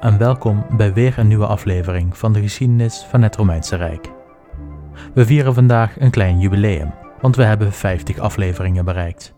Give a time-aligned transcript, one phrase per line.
[0.00, 4.12] En welkom bij weer een nieuwe aflevering van de geschiedenis van het Romeinse Rijk.
[5.14, 9.34] We vieren vandaag een klein jubileum, want we hebben 50 afleveringen bereikt.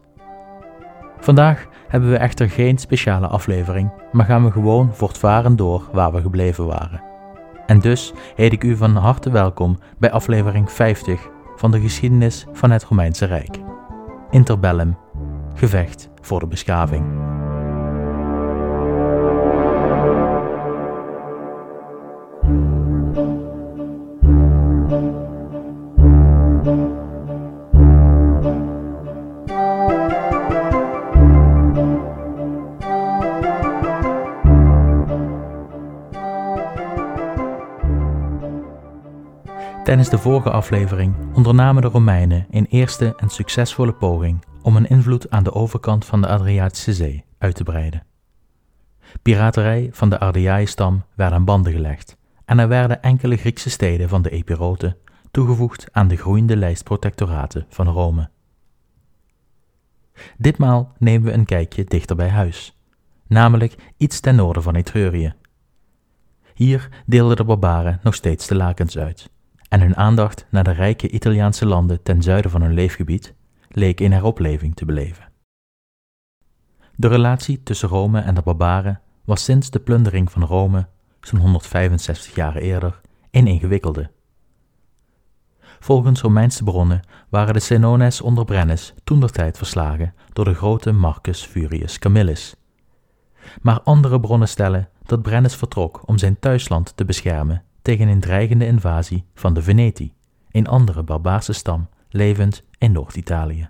[1.20, 6.20] Vandaag hebben we echter geen speciale aflevering, maar gaan we gewoon voortvarend door waar we
[6.20, 7.02] gebleven waren.
[7.66, 12.70] En dus heet ik u van harte welkom bij aflevering 50 van de geschiedenis van
[12.70, 13.58] het Romeinse Rijk.
[14.30, 14.96] Interbellum,
[15.54, 17.29] gevecht voor de beschaving.
[40.00, 45.30] Tijdens de vorige aflevering ondernamen de Romeinen een eerste en succesvolle poging om hun invloed
[45.30, 48.06] aan de overkant van de Adriatische Zee uit te breiden.
[49.22, 54.22] Piraterij van de Ardeiai-stam werd aan banden gelegd en er werden enkele Griekse steden van
[54.22, 54.96] de Epiroten
[55.30, 58.30] toegevoegd aan de groeiende lijst protectoraten van Rome.
[60.36, 62.78] Ditmaal nemen we een kijkje dichter bij huis,
[63.26, 65.34] namelijk iets ten noorden van Etrurië.
[66.54, 69.30] Hier deelden de barbaren nog steeds de lakens uit
[69.70, 73.34] en hun aandacht naar de rijke Italiaanse landen ten zuiden van hun leefgebied
[73.68, 75.28] leek in heropleving te beleven.
[76.96, 80.86] De relatie tussen Rome en de barbaren was sinds de plundering van Rome,
[81.20, 84.10] zo'n 165 jaar eerder, een ingewikkelde.
[85.60, 91.98] Volgens Romeinse bronnen waren de Senones onder Brennus toentertijd verslagen door de grote Marcus Furius
[91.98, 92.54] Camillus.
[93.62, 98.66] Maar andere bronnen stellen dat Brennus vertrok om zijn thuisland te beschermen tegen een dreigende
[98.66, 100.14] invasie van de Veneti,
[100.50, 103.68] een andere barbaarse stam levend in Noord-Italië.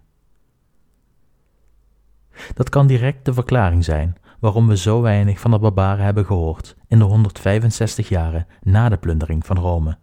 [2.55, 6.77] Dat kan direct de verklaring zijn waarom we zo weinig van de barbaren hebben gehoord
[6.87, 9.99] in de 165 jaren na de plundering van Rome.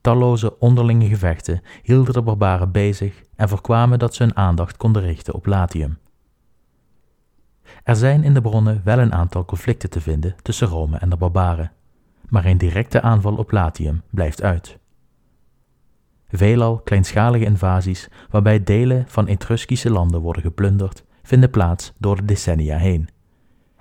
[0.00, 5.34] Talloze onderlinge gevechten hielden de barbaren bezig en voorkwamen dat ze hun aandacht konden richten
[5.34, 5.98] op Latium.
[7.82, 11.16] Er zijn in de bronnen wel een aantal conflicten te vinden tussen Rome en de
[11.16, 11.72] barbaren,
[12.28, 14.78] maar een directe aanval op Latium blijft uit.
[16.28, 22.76] Veelal kleinschalige invasies waarbij delen van Etruskische landen worden geplunderd, vinden plaats door de decennia
[22.76, 23.08] heen.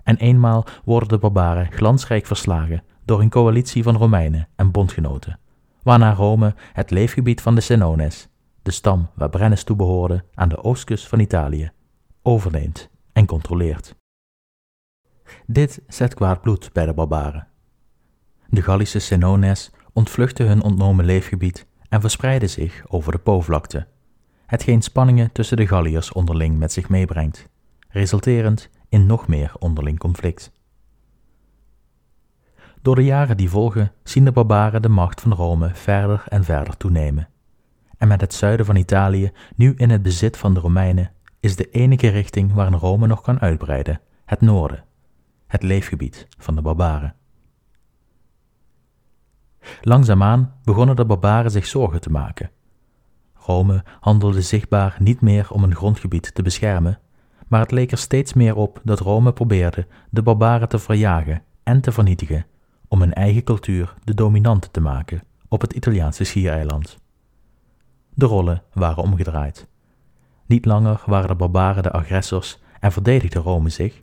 [0.03, 5.40] En eenmaal worden de barbaren glansrijk verslagen door een coalitie van Romeinen en bondgenoten,
[5.84, 8.29] waarna Rome het leefgebied van de Senones,
[8.62, 11.72] de stam waar Brennus toe behoorde aan de oostkust van Italië,
[12.22, 13.96] overneemt en controleert.
[15.46, 17.47] Dit zet kwaad bloed bij de barbaren.
[18.50, 23.88] De Gallische Senones ontvluchten hun ontnomen leefgebied en verspreiden zich over de Po-vlakte,
[24.46, 27.50] hetgeen spanningen tussen de Galliërs onderling met zich meebrengt,
[27.90, 30.52] resulterend in nog meer onderling conflict.
[32.81, 36.78] Door de jaren die volgen zien de barbaren de macht van Rome verder en verder
[36.78, 37.28] toenemen.
[37.97, 41.69] En met het zuiden van Italië nu in het bezit van de Romeinen is de
[41.69, 44.84] enige richting waarin Rome nog kan uitbreiden het noorden,
[45.47, 47.16] het leefgebied van de barbaren.
[49.81, 52.50] Langzaamaan begonnen de barbaren zich zorgen te maken.
[53.33, 57.00] Rome handelde zichtbaar niet meer om een grondgebied te beschermen,
[57.47, 61.81] maar het leek er steeds meer op dat Rome probeerde de barbaren te verjagen en
[61.81, 62.45] te vernietigen
[62.88, 66.97] om hun eigen cultuur de dominante te maken op het Italiaanse schiereiland.
[68.13, 69.67] De rollen waren omgedraaid.
[70.45, 74.01] Niet langer waren de barbaren de agressors en verdedigde Rome zich.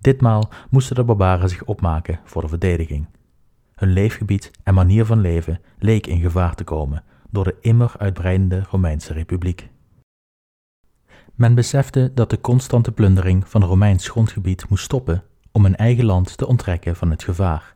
[0.00, 3.06] Ditmaal moesten de barbaren zich opmaken voor de verdediging.
[3.80, 8.62] Hun leefgebied en manier van leven leek in gevaar te komen door de immer uitbreidende
[8.70, 9.70] Romeinse Republiek.
[11.34, 16.36] Men besefte dat de constante plundering van Romeins grondgebied moest stoppen om een eigen land
[16.36, 17.74] te onttrekken van het gevaar.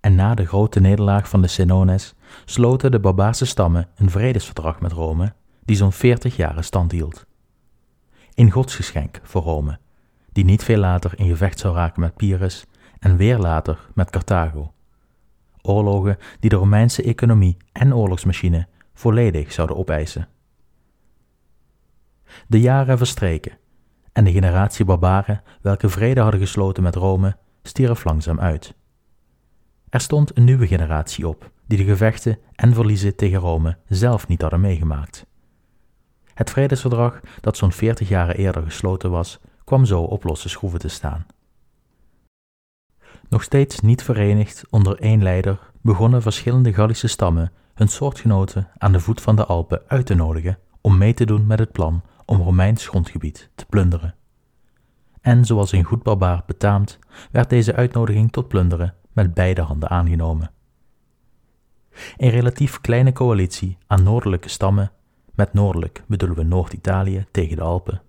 [0.00, 2.14] En na de grote nederlaag van de Senones
[2.44, 5.32] sloten de barbaarse stammen een vredesverdrag met Rome,
[5.64, 7.26] die zo'n veertig jaren stand hield.
[8.34, 9.78] Een godsgeschenk voor Rome,
[10.32, 12.66] die niet veel later in gevecht zou raken met Pyrrhus
[12.98, 14.72] en weer later met Carthago
[15.68, 20.28] oorlogen die de Romeinse economie en oorlogsmachine volledig zouden opeisen.
[22.46, 23.58] De jaren verstreken
[24.12, 28.74] en de generatie barbaren welke vrede hadden gesloten met Rome stierf langzaam uit.
[29.88, 34.40] Er stond een nieuwe generatie op die de gevechten en verliezen tegen Rome zelf niet
[34.40, 35.26] hadden meegemaakt.
[36.34, 40.88] Het vredesverdrag dat zo'n veertig jaren eerder gesloten was, kwam zo op losse schroeven te
[40.88, 41.26] staan.
[43.28, 49.00] Nog steeds niet verenigd onder één leider, begonnen verschillende Gallische stammen hun soortgenoten aan de
[49.00, 52.40] voet van de Alpen uit te nodigen om mee te doen met het plan om
[52.40, 54.14] Romeins grondgebied te plunderen.
[55.20, 56.98] en zoals een goed barbaar betaamt,
[57.30, 60.50] werd deze uitnodiging tot plunderen met beide handen aangenomen.
[62.16, 64.90] Een relatief kleine coalitie aan noordelijke stammen,
[65.34, 68.02] met noordelijk bedoelen we Noord-Italië tegen de Alpen,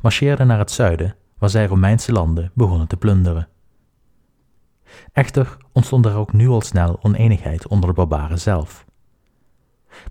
[0.00, 3.48] marcheerde naar het zuiden, waar zij Romeinse landen begonnen te plunderen.
[5.12, 8.86] Echter ontstond er ook nu al snel oneenigheid onder de barbaren zelf.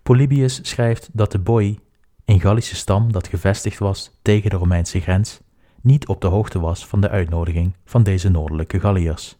[0.04, 1.80] Polybius schrijft dat de Boii,
[2.26, 5.42] een Gallische stam dat gevestigd was tegen de Romeinse grens,
[5.82, 9.38] niet op de hoogte was van de uitnodiging van deze noordelijke Galliërs.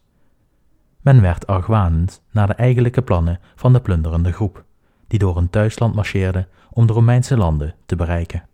[1.00, 4.64] Men werd argwanend naar de eigenlijke plannen van de plunderende groep,
[5.06, 8.48] die door een thuisland marcheerde om de Romeinse landen te bereiken.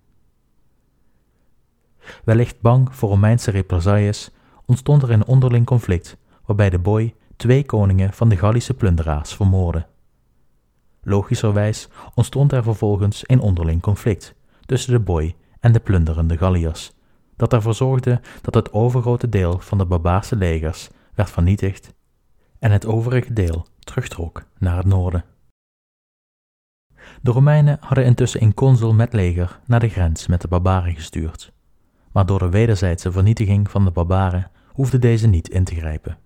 [2.25, 4.31] Wellicht bang voor Romeinse represailles
[4.65, 6.17] ontstond er een onderling conflict
[6.47, 9.87] waarbij de boy twee koningen van de Gallische plunderaars vermoordde.
[11.03, 14.35] Logischerwijs ontstond er vervolgens een onderling conflict
[14.67, 16.93] tussen de boy en de plunderende Galliërs,
[17.37, 21.95] dat ervoor zorgde dat het overgrote deel van de barbaarse legers werd vernietigd
[22.59, 25.25] en het overige deel terugtrok naar het noorden.
[27.23, 31.53] De Romeinen hadden intussen een consul met leger naar de grens met de barbaren gestuurd,
[32.13, 36.19] maar door de wederzijdse vernietiging van de barbaren hoefde deze niet in te grijpen.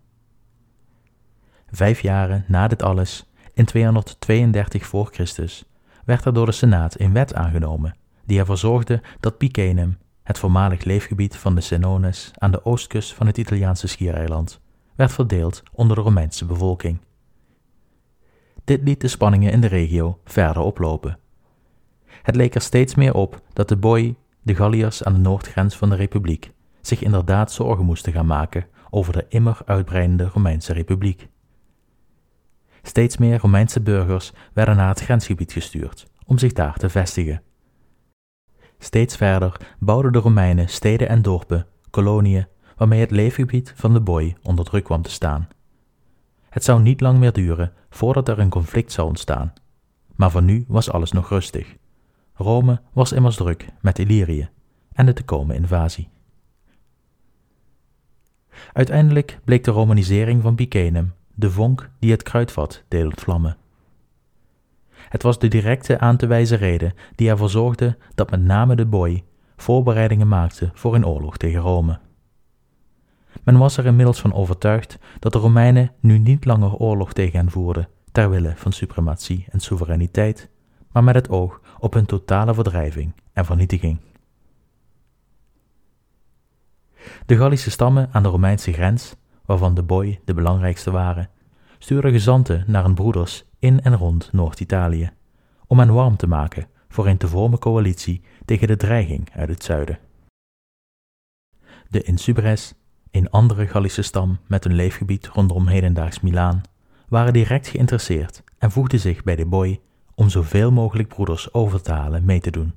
[1.70, 5.64] Vijf jaren na dit alles, in 232 voor Christus,
[6.04, 7.94] werd er door de Senaat een wet aangenomen
[8.28, 13.26] die ervoor zorgde dat Picenum, het voormalig leefgebied van de Senones aan de oostkust van
[13.26, 14.60] het Italiaanse schiereiland,
[14.94, 16.98] werd verdeeld onder de Romeinse bevolking.
[18.64, 21.18] Dit liet de spanningen in de regio verder oplopen.
[22.22, 25.88] Het leek er steeds meer op dat de Boii, de Galliërs aan de noordgrens van
[25.88, 31.28] de republiek, zich inderdaad zorgen moesten gaan maken over de immer uitbreidende Romeinse republiek.
[32.88, 37.42] Steeds meer Romeinse burgers werden naar het grensgebied gestuurd om zich daar te vestigen.
[38.78, 42.46] Steeds verder bouwden de Romeinen steden en dorpen, koloniën,
[42.76, 45.48] waarmee het leefgebied van de boy onder druk kwam te staan.
[46.48, 49.52] Het zou niet lang meer duren voordat er een conflict zou ontstaan.
[50.16, 51.76] Maar voor nu was alles nog rustig.
[52.34, 54.48] Rome was immers druk met Illyrië
[54.92, 56.08] en de te komen invasie.
[58.72, 63.56] Uiteindelijk bleek de romanisering van Picenum de vonk die het kruidvat deed ontvlammen.
[64.90, 68.86] Het was de directe aan te wijzen reden die ervoor zorgde dat met name de
[68.86, 69.24] boy
[69.56, 71.98] voorbereidingen maakte voor een oorlog tegen Rome.
[73.44, 77.50] Men was er inmiddels van overtuigd dat de Romeinen nu niet langer oorlog tegen hen
[77.50, 80.48] voerden, ter wille van suprematie en soevereiniteit,
[80.92, 84.00] maar met het oog op hun totale verdrijving en vernietiging.
[87.26, 89.16] De Gallische stammen aan de Romeinse grens,
[89.48, 91.30] waarvan de Boii de belangrijkste waren,
[91.78, 95.10] stuurden gezanten naar hun broeders in en rond Noord-Italië,
[95.66, 99.64] om hen warm te maken voor een te vormen coalitie tegen de dreiging uit het
[99.64, 99.98] zuiden.
[101.88, 102.74] De Insubres
[103.10, 106.62] een andere Gallische stam met een leefgebied rondom hedendaags Milaan,
[107.08, 109.80] waren direct geïnteresseerd en voegden zich bij de boy
[110.14, 112.74] om zoveel mogelijk broeders over te halen mee te doen.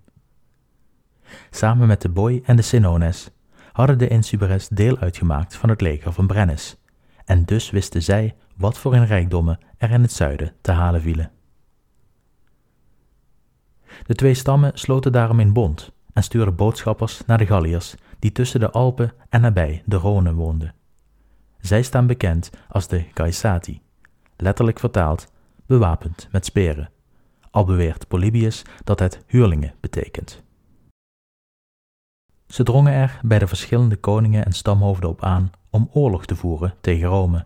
[1.50, 3.32] Samen met de boy en de Senones
[3.72, 6.78] hadden de Insubres deel uitgemaakt van het leger van Brennis,
[7.26, 11.32] en dus wisten zij wat voor een rijkdommen er in het zuiden te halen vielen.
[14.06, 18.60] De twee stammen sloten daarom in bond en stuurden boodschappers naar de Galliërs die tussen
[18.60, 20.74] de Alpen en nabij de Rhône woonden.
[21.60, 23.82] Zij staan bekend als de Caesati,
[24.38, 25.32] letterlijk vertaald
[25.66, 26.90] bewapend met speren,
[27.52, 30.44] al beweert Polybius dat het huurlingen betekent.
[32.52, 36.74] Ze drongen er bij de verschillende koningen en stamhoofden op aan om oorlog te voeren
[36.82, 37.46] tegen Rome.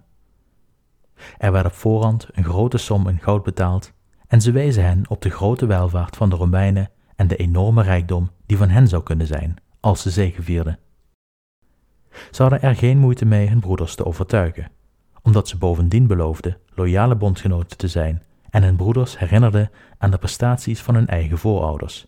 [1.38, 3.94] Er werd op voorhand een grote som in goud betaald
[4.28, 8.30] en ze wezen hen op de grote welvaart van de Romeinen en de enorme rijkdom
[8.46, 10.80] die van hen zou kunnen zijn als ze zegevierden.
[12.32, 14.72] Ze hadden er geen moeite mee hun broeders te overtuigen,
[15.22, 20.82] omdat ze bovendien beloofden loyale bondgenoten te zijn en hun broeders herinnerden aan de prestaties
[20.82, 22.08] van hun eigen voorouders,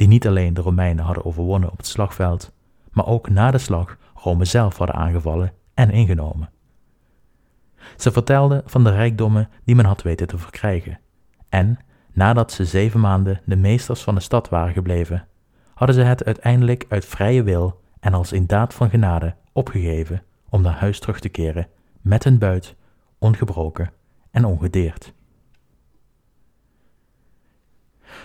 [0.00, 2.52] die niet alleen de Romeinen hadden overwonnen op het slagveld,
[2.90, 6.50] maar ook na de slag Rome zelf hadden aangevallen en ingenomen.
[7.96, 11.00] Ze vertelden van de rijkdommen die men had weten te verkrijgen,
[11.48, 11.78] en
[12.12, 15.26] nadat ze zeven maanden de meesters van de stad waren gebleven,
[15.74, 20.62] hadden ze het uiteindelijk uit vrije wil en als in daad van genade opgegeven om
[20.62, 21.68] naar huis terug te keren
[22.00, 22.74] met hun buit,
[23.18, 23.92] ongebroken
[24.30, 25.12] en ongedeerd.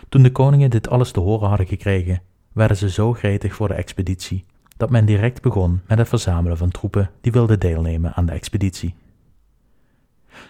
[0.10, 2.22] Toen de koningen dit alles te horen hadden gekregen,
[2.54, 4.46] werden ze zo gretig voor de expeditie
[4.78, 8.96] dat men direct begon met het verzamelen van troepen die wilden deelnemen aan de expeditie.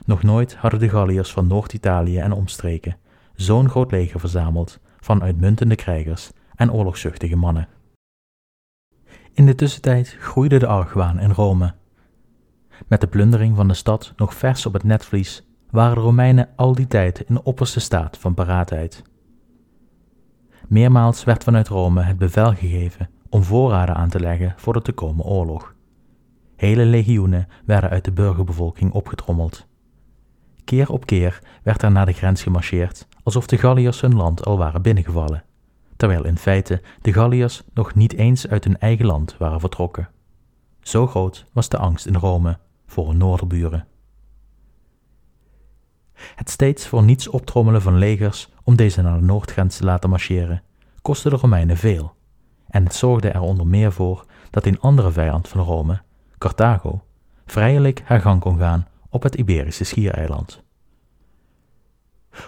[0.06, 2.98] Nog nooit hadden de Galliërs van Noord-Italië en omstreken
[3.36, 7.68] zo'n groot leger verzameld van uitmuntende krijgers en oorlogszuchtige mannen.
[9.34, 11.74] In de tussentijd groeide de argwaan in Rome.
[12.88, 16.76] Met de plundering van de stad nog vers op het netvlies waren de Romeinen al
[16.76, 19.04] die tijd in de opperste staat van paraatheid.
[20.68, 24.92] Meermaals werd vanuit Rome het bevel gegeven om voorraden aan te leggen voor de te
[24.92, 25.76] komen oorlog.
[26.56, 29.68] Hele legioenen werden uit de burgerbevolking opgetrommeld.
[30.64, 34.58] Keer op keer werd er naar de grens gemarcheerd, alsof de Galliërs hun land al
[34.58, 35.44] waren binnengevallen,
[35.96, 40.10] terwijl in feite de Galliërs nog niet eens uit hun eigen land waren vertrokken.
[40.82, 43.88] Zo groot was de angst in Rome voor hun noorderburen.
[46.36, 50.64] Het steeds voor niets optrommelen van legers om deze naar de noordgrens te laten marcheren,
[51.02, 52.14] kostte de Romeinen veel,
[52.68, 56.02] en het zorgde er onder meer voor dat een andere vijand van Rome,
[56.38, 57.04] Carthago,
[57.46, 60.64] vrijelijk haar gang kon gaan op het Iberische schiereiland.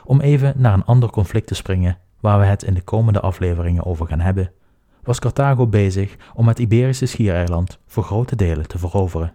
[0.04, 3.86] Om even naar een ander conflict te springen, waar we het in de komende afleveringen
[3.86, 4.52] over gaan hebben,
[5.04, 9.34] was Carthago bezig om het Iberische schiereiland voor grote delen te veroveren.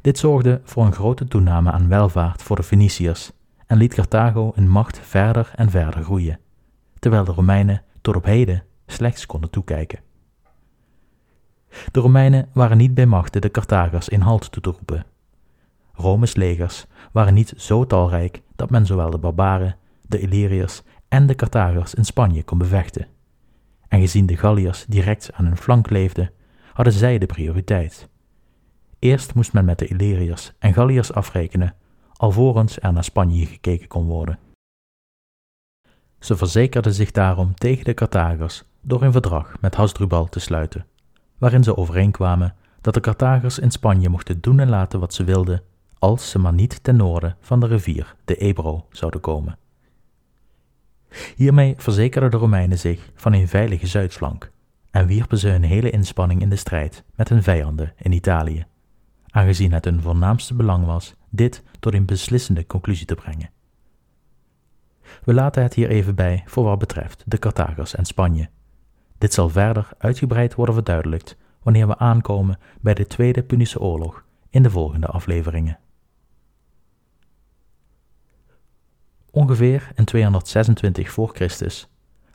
[0.00, 3.32] Dit zorgde voor een grote toename aan welvaart voor de Feniciërs
[3.66, 6.40] en liet Carthago in macht verder en verder groeien,
[6.98, 10.00] terwijl de Romeinen tot op heden slechts konden toekijken.
[11.92, 15.04] De Romeinen waren niet bij machte de Carthagers in halt toe te roepen.
[15.92, 19.76] Rome's legers waren niet zo talrijk dat men zowel de barbaren,
[20.08, 23.06] de Illyriërs en de Carthagers in Spanje kon bevechten.
[23.88, 26.30] En gezien de Galliërs direct aan hun flank leefden,
[26.72, 28.08] hadden zij de prioriteit.
[29.04, 31.74] Eerst moest men met de Illyriërs en Galliërs afrekenen,
[32.12, 34.38] alvorens er naar Spanje gekeken kon worden.
[36.18, 40.86] Ze verzekerden zich daarom tegen de Carthagers door een verdrag met Hasdrubal te sluiten,
[41.38, 45.62] waarin ze overeenkwamen dat de Carthagers in Spanje mochten doen en laten wat ze wilden,
[45.98, 49.58] als ze maar niet ten noorden van de rivier de Ebro zouden komen.
[51.36, 54.50] Hiermee verzekerden de Romeinen zich van een veilige zuidflank
[54.90, 58.66] en wierpen ze hun hele inspanning in de strijd met hun vijanden in Italië
[59.34, 63.50] aangezien het hun voornaamste belang was dit tot een beslissende conclusie te brengen.
[65.24, 68.48] We laten het hier even bij voor wat betreft de Carthagers en Spanje.
[69.18, 74.62] Dit zal verder uitgebreid worden verduidelijkt wanneer we aankomen bij de Tweede Punische Oorlog in
[74.62, 75.78] de volgende afleveringen.
[79.30, 81.88] Ongeveer in 226 voor Christus,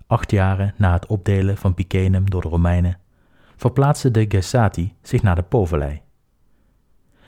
[0.08, 3.00] acht jaren na het opdelen van Picenum door de Romeinen,
[3.56, 6.02] verplaatste de Gessati zich naar de Povellei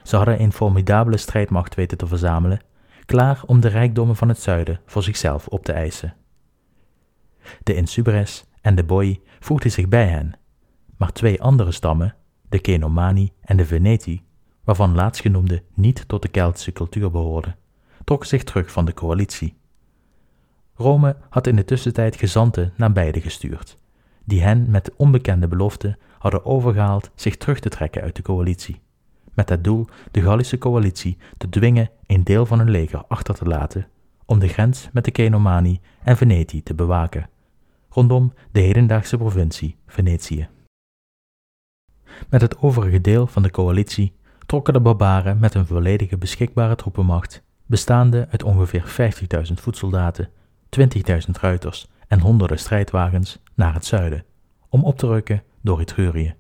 [0.03, 2.62] ze hadden een formidabele strijdmacht weten te verzamelen,
[3.05, 6.15] klaar om de rijkdommen van het zuiden voor zichzelf op te eisen.
[7.63, 10.34] De Insubres en de Boi voegden zich bij hen,
[10.98, 12.15] maar twee andere stammen,
[12.50, 14.24] de Kenomani en de Veneti,
[14.63, 17.55] waarvan laatstgenoemde niet tot de Keltische cultuur behoorden,
[18.03, 19.60] trokken zich terug van de coalitie.
[20.75, 23.77] Rome had in de tussentijd gezanten naar beide gestuurd,
[24.25, 28.81] die hen met de onbekende belofte hadden overgehaald zich terug te trekken uit de coalitie
[29.34, 33.46] met het doel de Gallische coalitie te dwingen een deel van hun leger achter te
[33.46, 33.88] laten
[34.26, 37.30] om de grens met de Kenomani en Venetië te bewaken,
[37.90, 40.50] rondom de hedendaagse provincie Venetië.
[42.30, 44.14] Met het overige deel van de coalitie
[44.46, 49.12] trokken de barbaren met een volledige beschikbare troepenmacht, bestaande uit ongeveer
[49.48, 50.30] 50.000 voetsoldaten,
[50.80, 54.26] 20.000 ruiters en honderden strijdwagens, naar het zuiden,
[54.70, 56.36] om op te rukken door Etrurië.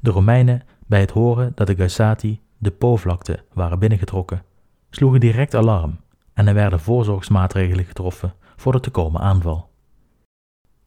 [0.00, 4.42] De Romeinen bij het horen dat de Gassati de Po-vlakte waren binnengetrokken,
[4.90, 6.00] sloegen direct alarm
[6.34, 9.70] en er werden voorzorgsmaatregelen getroffen voor de te komen aanval.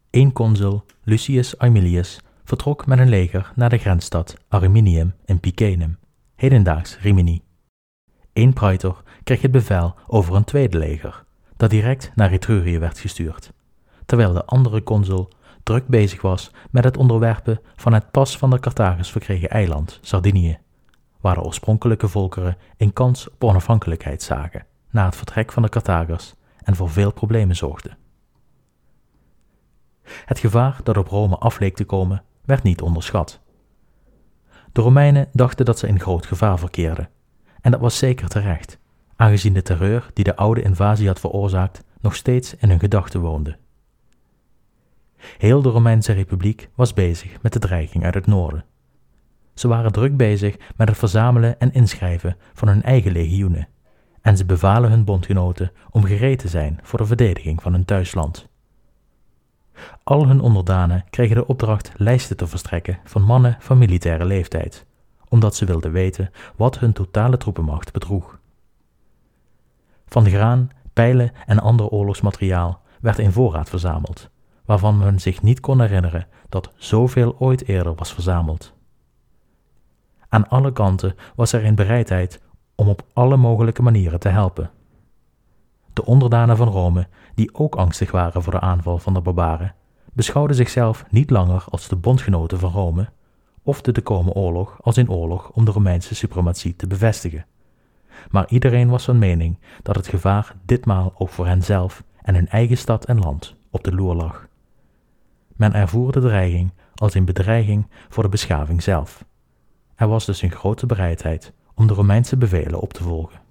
[0.09, 5.97] Eén consul, Lucius Aemilius, vertrok met een leger naar de grensstad Arminium in Picenum,
[6.35, 7.41] hedendaags Rimini.
[8.33, 11.23] Eén praetor kreeg het bevel over een tweede leger,
[11.57, 13.51] dat direct naar Etrurië werd gestuurd,
[14.05, 15.29] terwijl de andere consul
[15.63, 20.59] druk bezig was met het onderwerpen van het pas van de Carthagers verkregen eiland, Sardinië,
[21.21, 26.33] waar de oorspronkelijke volkeren een kans op onafhankelijkheid zagen na het vertrek van de Carthagers
[26.63, 27.97] en voor veel problemen zorgden.
[30.25, 33.39] Het gevaar dat op Rome af leek te komen, werd niet onderschat.
[34.71, 37.09] De Romeinen dachten dat ze in groot gevaar verkeerden,
[37.61, 38.79] en dat was zeker terecht,
[39.15, 43.57] aangezien de terreur die de oude invasie had veroorzaakt nog steeds in hun gedachten woonde.
[45.37, 48.65] Heel de Romeinse Republiek was bezig met de dreiging uit het noorden.
[49.53, 53.67] Ze waren druk bezig met het verzamelen en inschrijven van hun eigen legioenen,
[54.21, 58.49] en ze bevalen hun bondgenoten om gereed te zijn voor de verdediging van hun thuisland.
[60.03, 64.85] Al hun onderdanen kregen de opdracht lijsten te verstrekken van mannen van militaire leeftijd,
[65.29, 68.39] omdat ze wilden weten wat hun totale troepenmacht bedroeg.
[70.05, 74.29] Van graan, pijlen en ander oorlogsmateriaal werd in voorraad verzameld,
[74.71, 78.73] waarvan men zich niet kon herinneren dat zoveel ooit eerder was verzameld.
[80.29, 82.41] Aan alle kanten was er een bereidheid
[82.75, 84.71] om op alle mogelijke manieren te helpen.
[85.93, 89.75] De onderdanen van Rome, die ook angstig waren voor de aanval van de barbaren,
[90.13, 93.09] beschouwden zichzelf niet langer als de bondgenoten van Rome
[93.63, 97.45] of de te komen oorlog als een oorlog om de Romeinse suprematie te bevestigen.
[98.29, 102.77] Maar iedereen was van mening dat het gevaar ditmaal ook voor henzelf en hun eigen
[102.77, 104.49] stad en land op de loer lag.
[105.61, 109.25] Men ervoer de dreiging als een bedreiging voor de beschaving zelf.
[109.95, 113.41] Er was dus een grote bereidheid om de Romeinse bevelen op te volgen.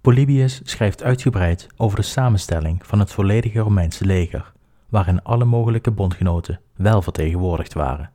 [0.00, 4.52] Polybius schrijft uitgebreid over de samenstelling van het volledige Romeinse leger,
[4.88, 8.10] waarin alle mogelijke bondgenoten wel vertegenwoordigd waren.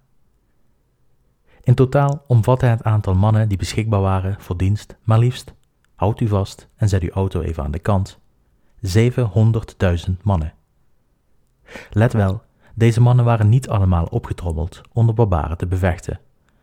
[1.63, 5.53] In totaal omvatte het aantal mannen die beschikbaar waren voor dienst maar liefst,
[5.95, 8.19] houd u vast en zet uw auto even aan de kant,
[8.85, 10.56] 700.000 mannen.
[11.91, 12.41] Let wel,
[12.73, 16.19] deze mannen waren niet allemaal opgetrommeld om de barbaren te bevechten,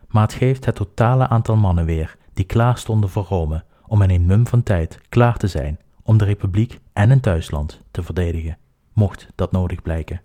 [0.08, 4.10] maar het geeft het totale aantal mannen weer die klaar stonden voor Rome om in
[4.10, 8.58] een mum van tijd klaar te zijn om de republiek en een thuisland te verdedigen,
[8.92, 10.22] mocht dat nodig blijken.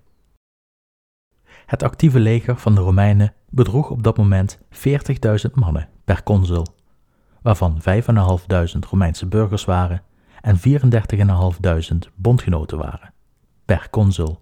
[1.66, 6.66] Het actieve leger van de Romeinen bedroeg op dat moment 40.000 mannen per consul,
[7.42, 10.04] waarvan 5.500 Romeinse burgers waren
[10.42, 13.14] en 34.500 bondgenoten waren,
[13.66, 14.42] per consul.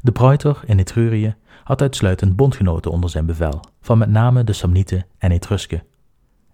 [0.00, 5.06] De Praetor in Etrurië had uitsluitend bondgenoten onder zijn bevel, van met name de Samnieten
[5.18, 5.82] en Etrusken.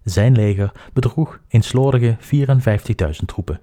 [0.02, 3.60] Zijn leger bedroeg een slordige 54.000 troepen.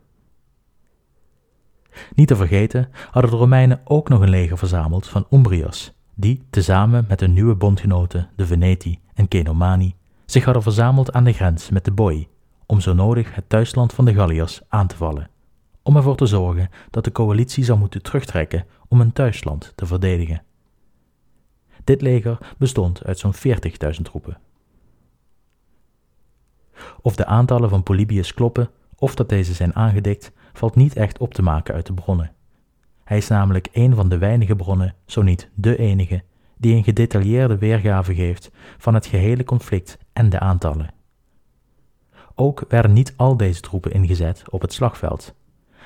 [2.15, 7.05] Niet te vergeten hadden de Romeinen ook nog een leger verzameld van Umbriërs, die, tezamen
[7.07, 11.85] met hun nieuwe bondgenoten, de Veneti en Cenomani, zich hadden verzameld aan de grens met
[11.85, 12.27] de Boii,
[12.65, 15.29] om zo nodig het thuisland van de Galliërs aan te vallen,
[15.83, 20.43] om ervoor te zorgen dat de coalitie zou moeten terugtrekken om hun thuisland te verdedigen.
[21.83, 24.37] Dit leger bestond uit zo'n 40.000 troepen.
[27.01, 31.33] Of de aantallen van Polybius kloppen, of dat deze zijn aangedikt, valt niet echt op
[31.33, 32.33] te maken uit de bronnen.
[33.03, 36.23] Hij is namelijk een van de weinige bronnen, zo niet de enige,
[36.57, 40.93] die een gedetailleerde weergave geeft van het gehele conflict en de aantallen.
[42.35, 45.33] Ook werden niet al deze troepen ingezet op het slagveld,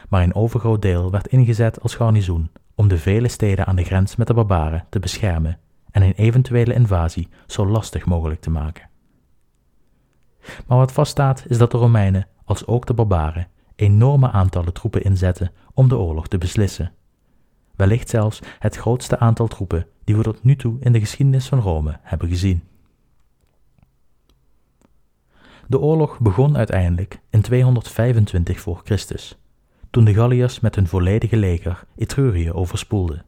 [0.09, 4.15] maar een overgroot deel werd ingezet als garnizoen om de vele steden aan de grens
[4.15, 5.59] met de barbaren te beschermen
[5.91, 8.89] en een eventuele invasie zo lastig mogelijk te maken.
[10.67, 15.51] Maar wat vaststaat is dat de Romeinen, als ook de barbaren, enorme aantallen troepen inzetten
[15.73, 16.91] om de oorlog te beslissen.
[17.75, 21.59] Wellicht zelfs het grootste aantal troepen die we tot nu toe in de geschiedenis van
[21.59, 22.63] Rome hebben gezien.
[25.67, 29.37] De oorlog begon uiteindelijk in 225 voor Christus,
[29.93, 33.25] toen de Galliërs met hun volledige leger Etrurië overspoelden.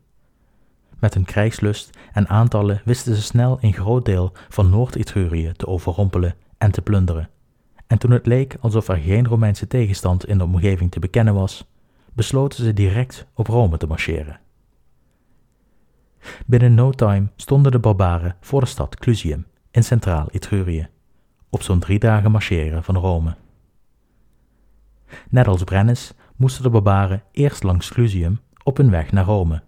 [0.99, 6.35] Met hun krijgslust en aantallen wisten ze snel een groot deel van Noord-Etrurië te overrompelen
[6.57, 7.29] en te plunderen.
[7.87, 11.65] En toen het leek alsof er geen Romeinse tegenstand in de omgeving te bekennen was,
[12.13, 14.39] besloten ze direct op Rome te marcheren.
[16.45, 20.87] Binnen no time stonden de barbaren voor de stad Clusium in centraal Etrurië,
[21.49, 23.35] op zo'n drie dagen marcheren van Rome.
[25.29, 29.63] Net als Brennus moesten de barbaren eerst langs Clusium op hun weg naar Rome.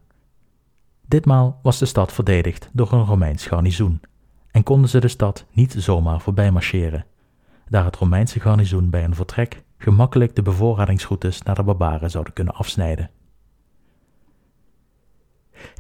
[1.08, 4.02] Ditmaal was de stad verdedigd door een Romeins garnizoen
[4.52, 7.06] en konden ze de stad niet zomaar voorbij marcheren,
[7.70, 12.54] daar het Romeinse garnizoen bij een vertrek gemakkelijk de bevoorradingsroutes naar de barbaren zouden kunnen
[12.54, 13.10] afsnijden.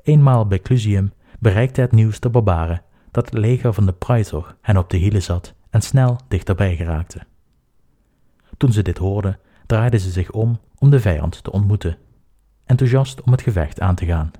[0.03, 4.77] Eenmaal bij Clusium bereikte het nieuws de barbaren dat het leger van de Praetor hen
[4.77, 7.19] op de hielen zat en snel dichterbij geraakte.
[8.57, 11.97] Toen ze dit hoorden, draaiden ze zich om om de vijand te ontmoeten,
[12.65, 14.31] enthousiast om het gevecht aan te gaan.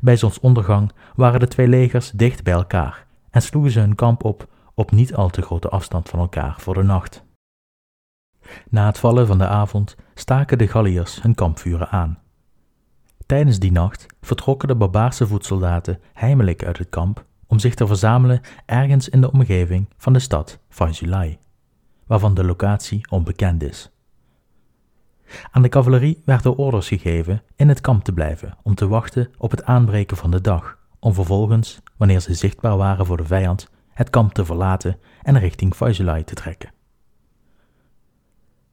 [0.00, 4.48] Bij zonsondergang waren de twee legers dicht bij elkaar en sloegen ze hun kamp op
[4.74, 7.24] op niet al te grote afstand van elkaar voor de nacht.
[8.70, 12.18] Na het vallen van de avond staken de Galliërs hun kampvuren aan.
[13.26, 18.40] Tijdens die nacht vertrokken de barbaarse voedsoldaten heimelijk uit het kamp om zich te verzamelen
[18.66, 21.38] ergens in de omgeving van de stad Faesulae,
[22.08, 23.90] waarvan de locatie onbekend is.
[25.50, 29.50] Aan de cavalerie werden orders gegeven in het kamp te blijven om te wachten op
[29.50, 34.10] het aanbreken van de dag, om vervolgens, wanneer ze zichtbaar waren voor de vijand, het
[34.10, 36.72] kamp te verlaten en richting Faesulae te trekken.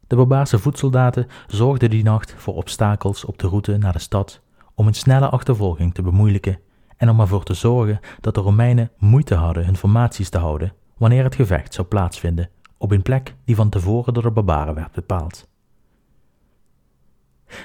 [0.08, 4.42] De barbaarse voedsoldaten zorgden die nacht voor obstakels op de route naar de stad
[4.76, 6.60] om een snelle achtervolging te bemoeilijken
[6.98, 11.24] en om ervoor te zorgen dat de Romeinen moeite hadden hun formaties te houden wanneer
[11.24, 15.48] het gevecht zou plaatsvinden op een plek die van tevoren door de barbaren werd bepaald.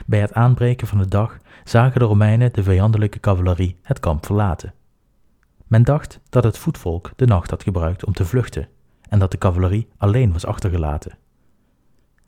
[0.07, 4.75] Bij het aanbreken van de dag zagen de Romeinen de vijandelijke cavalerie het kamp verlaten.
[5.67, 8.69] Men dacht dat het voetvolk de nacht had gebruikt om te vluchten
[9.09, 11.19] en dat de cavalerie alleen was achtergelaten.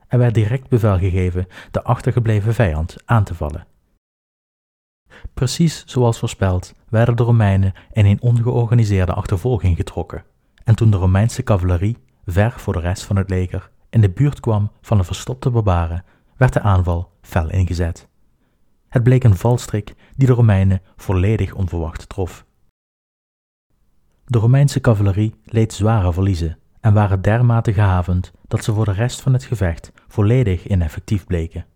[0.09, 3.67] Er werd direct bevel gegeven de achtergebleven vijand aan te vallen.
[5.35, 10.25] Precies zoals voorspeld werden de Romeinen in een ongeorganiseerde achtervolging getrokken,
[10.65, 14.41] en toen de Romeinse cavalerie, ver voor de rest van het leger, in de buurt
[14.41, 16.05] kwam van de verstopte barbaren,
[16.37, 18.09] werd de aanval fel ingezet.
[18.89, 22.45] Het bleek een valstrik die de Romeinen volledig onverwacht trof.
[24.25, 29.21] De Romeinse cavalerie leed zware verliezen en waren dermate gehavend dat ze voor de rest
[29.21, 31.67] van het gevecht volledig ineffectief bleken.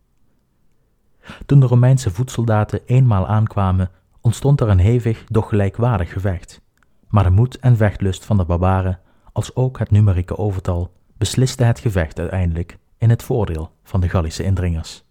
[1.47, 6.61] Toen de Romeinse voetsoldaten eenmaal aankwamen, ontstond er een hevig, doch gelijkwaardig gevecht.
[7.09, 9.01] Maar de moed en vechtlust van de barbaren,
[9.37, 14.42] als ook het numerieke overtal, besliste het gevecht uiteindelijk in het voordeel van de Gallische
[14.42, 15.05] indringers.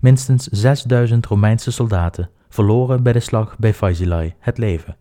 [0.00, 4.96] Minstens 6000 Romeinse soldaten verloren bij de slag bij Faisilae het leven.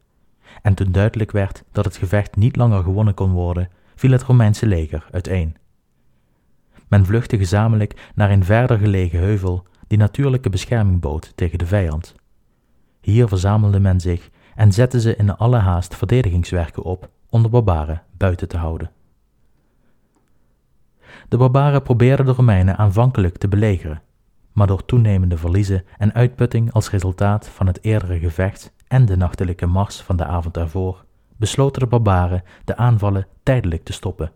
[0.61, 4.65] En toen duidelijk werd dat het gevecht niet langer gewonnen kon worden, viel het Romeinse
[4.65, 5.55] leger uiteen.
[6.87, 12.15] Men vluchtte gezamenlijk naar een verder gelegen heuvel die natuurlijke bescherming bood tegen de vijand.
[13.01, 18.03] Hier verzamelde men zich en zette ze in alle haast verdedigingswerken op om de barbaren
[18.17, 18.91] buiten te houden.
[21.29, 24.01] De barbaren probeerden de Romeinen aanvankelijk te belegeren,
[24.51, 29.65] maar door toenemende verliezen en uitputting als resultaat van het eerdere gevecht en de nachtelijke
[29.65, 31.05] mars van de avond ervoor,
[31.37, 34.31] besloten de barbaren de aanvallen tijdelijk te stoppen.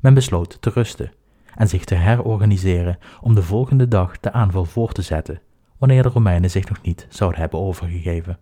[0.00, 1.12] Men besloot te rusten
[1.54, 5.40] en zich te herorganiseren om de volgende dag de aanval voor te zetten,
[5.78, 8.38] wanneer de Romeinen zich nog niet zouden hebben overgegeven.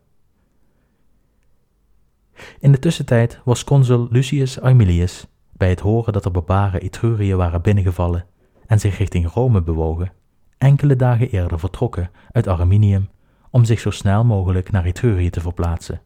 [2.58, 7.62] In de tussentijd was consul Lucius Aemilius, bij het horen dat de barbaren Etrurië waren
[7.62, 8.26] binnengevallen
[8.66, 10.12] en zich richting Rome bewogen,
[10.58, 13.08] enkele dagen eerder vertrokken uit Arminium
[13.50, 16.00] om zich zo snel mogelijk naar Etrurië te verplaatsen.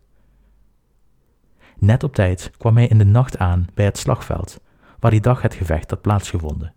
[1.78, 4.60] Net op tijd kwam hij in de nacht aan bij het slagveld,
[4.98, 6.74] waar die dag het gevecht had plaatsgevonden.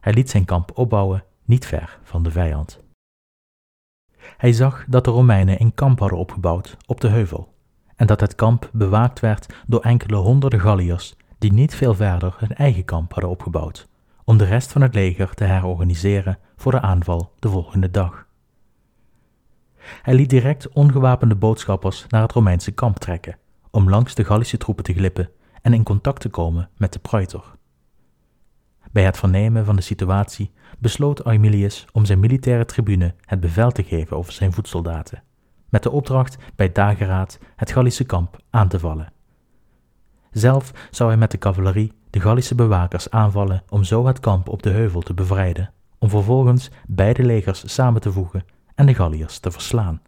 [0.00, 2.80] Hij liet zijn kamp opbouwen niet ver van de vijand.
[4.36, 7.51] Hij zag dat de Romeinen een kamp hadden opgebouwd op de heuvel
[8.02, 12.54] en dat het kamp bewaakt werd door enkele honderden Galliërs die niet veel verder hun
[12.54, 13.88] eigen kamp hadden opgebouwd,
[14.24, 18.26] om de rest van het leger te herorganiseren voor de aanval de volgende dag.
[19.76, 23.38] Hij liet direct ongewapende boodschappers naar het Romeinse kamp trekken,
[23.70, 27.56] om langs de Gallische troepen te glippen en in contact te komen met de praetor.
[28.92, 33.84] Bij het vernemen van de situatie besloot Aemilius om zijn militaire tribune het bevel te
[33.84, 35.22] geven over zijn voetsoldaten,
[35.72, 39.12] met de opdracht bij dageraad het Gallische kamp aan te vallen.
[40.30, 44.62] Zelf zou hij met de cavalerie de Gallische bewakers aanvallen om zo het kamp op
[44.62, 49.50] de heuvel te bevrijden, om vervolgens beide legers samen te voegen en de Galliërs te
[49.50, 50.02] verslaan.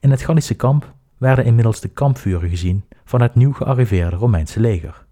[0.00, 5.06] In het Gallische kamp werden inmiddels de kampvuren gezien van het nieuw gearriveerde Romeinse leger.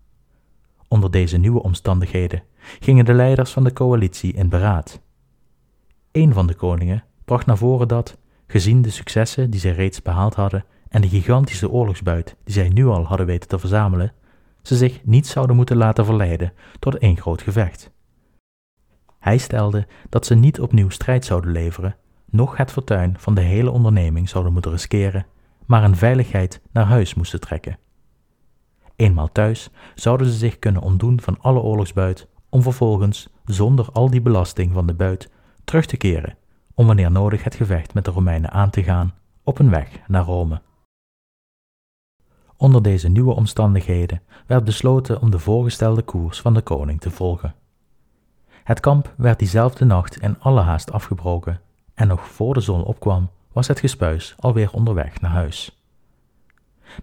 [0.89, 2.43] Onder deze nieuwe omstandigheden
[2.81, 5.01] gingen de leiders van de coalitie in beraad.
[6.13, 10.35] Een van de koningen bracht naar voren dat, gezien de successen die zij reeds behaald
[10.35, 14.13] hadden en de gigantische oorlogsbuit die zij nu al hadden weten te verzamelen,
[14.63, 17.91] ze zich niet zouden moeten laten verleiden tot één groot gevecht.
[19.19, 21.97] Hij stelde dat ze niet opnieuw strijd zouden leveren,
[22.31, 25.27] noch het fortuin van de hele onderneming zouden moeten riskeren,
[25.67, 27.79] maar in veiligheid naar huis moesten trekken.
[28.97, 34.21] Eenmaal thuis zouden ze zich kunnen ontdoen van alle oorlogsbuit om vervolgens, zonder al die
[34.23, 35.31] belasting van de buit,
[35.65, 36.37] terug te keren,
[36.75, 40.25] om wanneer nodig het gevecht met de Romeinen aan te gaan op een weg naar
[40.25, 40.61] Rome.
[42.57, 47.55] Onder deze nieuwe omstandigheden werd besloten om de voorgestelde koers van de koning te volgen.
[48.65, 51.61] Het kamp werd diezelfde nacht in alle haast afgebroken
[51.95, 55.79] en nog voor de zon opkwam was het gespuis alweer onderweg naar huis.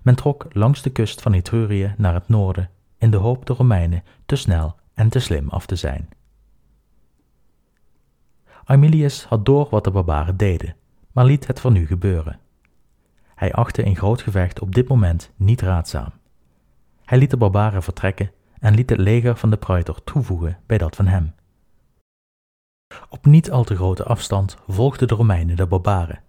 [0.01, 4.03] Men trok langs de kust van Etrurië naar het noorden in de hoop de Romeinen
[4.25, 6.09] te snel en te slim af te zijn.
[8.63, 10.75] Aemilius had door wat de barbaren deden,
[11.11, 12.39] maar liet het voor nu gebeuren.
[13.35, 16.11] Hij achtte een groot gevecht op dit moment niet raadzaam.
[17.05, 20.95] Hij liet de barbaren vertrekken en liet het leger van de praetor toevoegen bij dat
[20.95, 21.33] van hem.
[23.09, 26.21] Op niet al te grote afstand volgden de Romeinen de barbaren,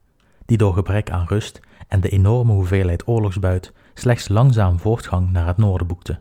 [0.45, 5.57] die door gebrek aan rust en de enorme hoeveelheid oorlogsbuit slechts langzaam voortgang naar het
[5.57, 6.21] noorden boekte.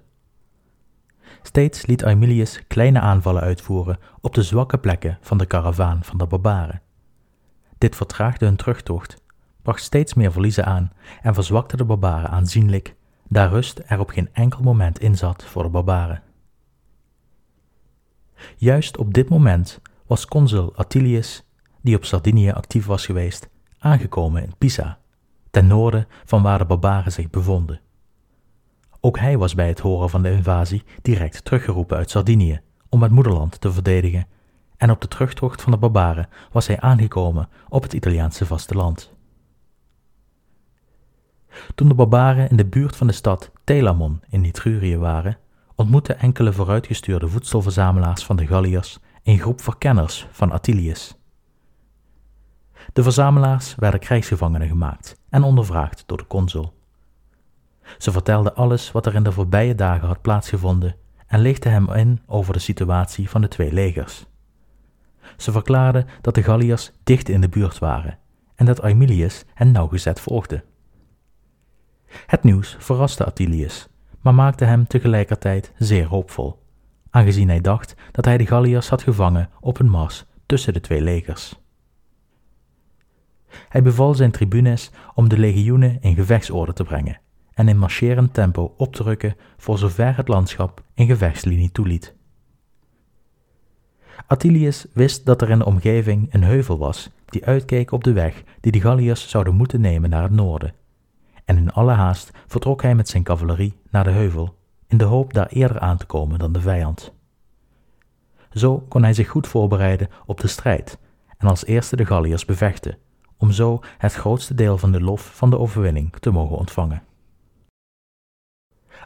[1.41, 6.25] Steeds liet Aemilius kleine aanvallen uitvoeren op de zwakke plekken van de karavaan van de
[6.25, 6.81] barbaren.
[7.77, 9.23] Dit vertraagde hun terugtocht,
[9.61, 12.95] bracht steeds meer verliezen aan en verzwakte de barbaren aanzienlijk,
[13.27, 16.23] daar rust er op geen enkel moment in zat voor de barbaren.
[18.57, 21.43] Juist op dit moment was consul Attilius,
[21.81, 23.49] die op Sardinië actief was geweest,
[23.79, 24.99] aangekomen in Pisa,
[25.51, 27.81] ten noorden van waar de barbaren zich bevonden.
[29.03, 33.11] Ook hij was bij het horen van de invasie direct teruggeroepen uit Sardinië om het
[33.11, 34.27] moederland te verdedigen,
[34.77, 39.13] en op de terugtocht van de barbaren was hij aangekomen op het Italiaanse vasteland.
[41.75, 45.37] Toen de barbaren in de buurt van de stad Telamon in Etrurië waren,
[45.75, 51.15] ontmoetten enkele vooruitgestuurde voedselverzamelaars van de Galliërs een groep verkenners van Attilius.
[52.93, 56.73] De verzamelaars werden krijgsgevangenen gemaakt en ondervraagd door de consul.
[57.97, 60.95] Ze vertelden alles wat er in de voorbije dagen had plaatsgevonden
[61.27, 64.25] en lichtten hem in over de situatie van de twee legers.
[65.37, 68.17] Ze verklaarden dat de Galliërs dicht in de buurt waren
[68.55, 70.63] en dat Aemilius hen nauwgezet volgde.
[72.25, 73.87] Het nieuws verraste Attilius,
[74.21, 76.63] maar maakte hem tegelijkertijd zeer hoopvol,
[77.09, 81.01] aangezien hij dacht dat hij de Galliërs had gevangen op een mars tussen de twee
[81.01, 81.59] legers.
[83.69, 87.19] Hij beval zijn tribunes om de legioenen in gevechtsorde te brengen
[87.61, 92.15] en in marcherend tempo op te rukken voor zover het landschap in gevechtslinie toeliet.
[94.27, 98.43] Attilius wist dat er in de omgeving een heuvel was die uitkeek op de weg
[98.59, 100.73] die de Galliërs zouden moeten nemen naar het noorden,
[101.45, 104.55] en in alle haast vertrok hij met zijn cavalerie naar de heuvel,
[104.87, 107.13] in de hoop daar eerder aan te komen dan de vijand.
[108.53, 110.99] Zo kon hij zich goed voorbereiden op de strijd
[111.37, 112.97] en als eerste de Galliërs bevechten,
[113.37, 117.03] om zo het grootste deel van de lof van de overwinning te mogen ontvangen.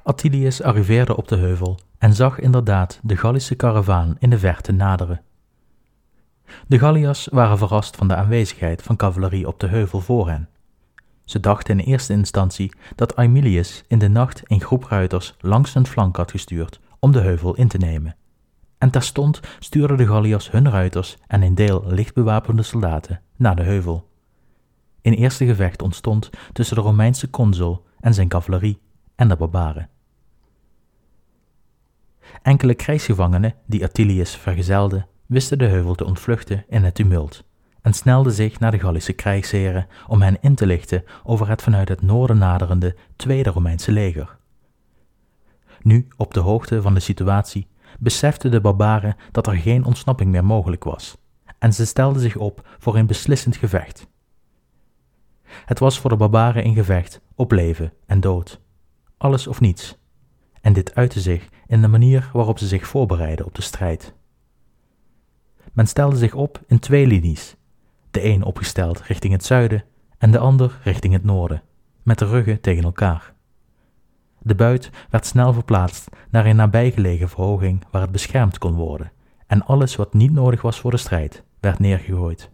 [0.06, 5.22] Attilius arriveerde op de heuvel en zag inderdaad de Gallische karavaan in de verte naderen.
[6.68, 10.50] De Galliërs waren verrast van de aanwezigheid van cavalerie op de heuvel voor hen.
[11.24, 15.88] Ze dachten in eerste instantie dat Aemilius in de nacht een groep ruiters langs hun
[15.88, 18.16] flank had gestuurd om de heuvel in te nemen.
[18.78, 24.10] En terstond stuurden de Galliërs hun ruiters en een deel lichtbewapende soldaten naar de heuvel.
[25.02, 28.80] Een eerste gevecht ontstond tussen de Romeinse consul en zijn cavalerie
[29.16, 29.90] en de barbaren.
[32.42, 37.44] Enkele krijgsgevangenen die Attilius vergezelde, wisten de heuvel te ontvluchten in het tumult
[37.86, 41.90] en snelden zich naar de Gallische krijgsheren om hen in te lichten over het vanuit
[41.90, 44.38] het noorden naderende Tweede Romeinse leger.
[45.82, 47.68] Nu, op de hoogte van de situatie,
[48.00, 51.18] beseften de barbaren dat er geen ontsnapping meer mogelijk was,
[51.60, 54.08] en ze stelden zich op voor een beslissend gevecht.
[55.44, 58.62] Het was voor de barbaren een gevecht op leven en dood,
[59.18, 59.98] alles of niets,
[60.62, 64.14] en dit uitte zich in de manier waarop ze zich voorbereidden op de strijd.
[65.74, 67.56] Men stelde zich op in twee linies,
[68.12, 69.84] de een opgesteld richting het zuiden
[70.18, 71.64] en de ander richting het noorden,
[72.04, 73.34] met de ruggen tegen elkaar.
[74.40, 79.12] De buit werd snel verplaatst naar een nabijgelegen verhoging waar het beschermd kon worden,
[79.48, 82.50] en alles wat niet nodig was voor de strijd werd neergegooid.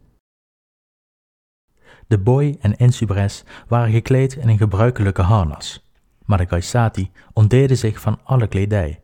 [2.07, 5.89] De boy en insubres waren gekleed in een gebruikelijke harnas,
[6.31, 9.01] maar de Gaisati ontdeden zich van alle kledij,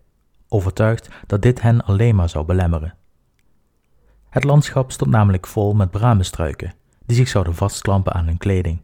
[0.47, 2.95] overtuigd dat dit hen alleen maar zou belemmeren.
[4.29, 6.73] Het landschap stond namelijk vol met bramenstruiken,
[7.05, 8.81] die zich zouden vastklampen aan hun kleding.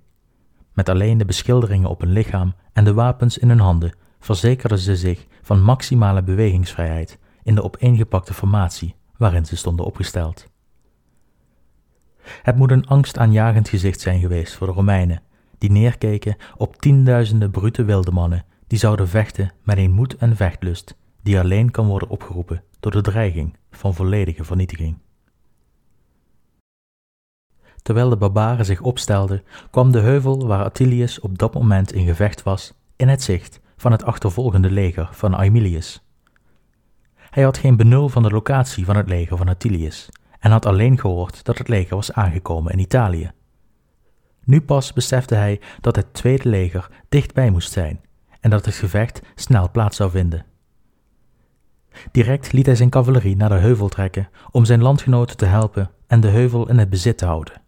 [0.73, 4.95] Met alleen de beschilderingen op hun lichaam en de wapens in hun handen verzekerden ze
[4.95, 10.47] zich van maximale bewegingsvrijheid in de opeengepakte formatie waarin ze stonden opgesteld.
[12.41, 15.21] Het moet een angstaanjagend gezicht zijn geweest voor de Romeinen,
[15.63, 20.97] die neerkeken op tienduizenden brute wilde mannen die zouden vechten met een moed en vechtlust
[21.21, 24.97] die alleen kan worden opgeroepen door de dreiging van volledige vernietiging.
[27.81, 32.43] Terwijl de barbaren zich opstelden, kwam de heuvel waar Attilius op dat moment in gevecht
[32.43, 36.03] was, in het zicht van het achtervolgende leger van Aemilius.
[37.15, 40.99] Hij had geen benul van de locatie van het leger van Attilius en had alleen
[40.99, 43.31] gehoord dat het leger was aangekomen in Italië.
[44.43, 48.01] Nu pas besefte hij dat het tweede leger dichtbij moest zijn
[48.39, 50.45] en dat het gevecht snel plaats zou vinden.
[52.11, 56.19] Direct liet hij zijn cavalerie naar de heuvel trekken om zijn landgenoten te helpen en
[56.19, 57.61] de heuvel in het bezit te houden.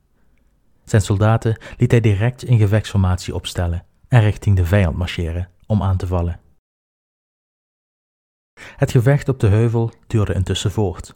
[0.83, 5.97] Zijn soldaten liet hij direct in gevechtsformatie opstellen en richting de vijand marcheren om aan
[5.97, 6.39] te vallen.
[8.75, 11.15] Het gevecht op de heuvel duurde intussen voort.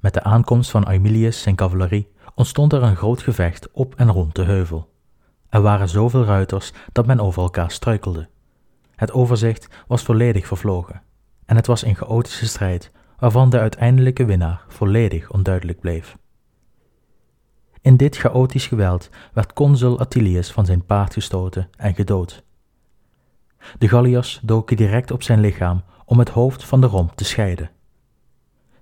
[0.00, 4.34] Met de aankomst van Aemilius zijn cavalerie ontstond er een groot gevecht op en rond
[4.34, 4.90] de heuvel.
[5.48, 8.28] Er waren zoveel ruiters dat men over elkaar struikelde.
[8.96, 11.02] Het overzicht was volledig vervlogen,
[11.44, 16.16] en het was een chaotische strijd waarvan de uiteindelijke winnaar volledig onduidelijk bleef.
[17.80, 22.44] In dit chaotisch geweld werd consul Attilius van zijn paard gestoten en gedood.
[23.78, 27.70] De Galliërs doken direct op zijn lichaam om het hoofd van de romp te scheiden.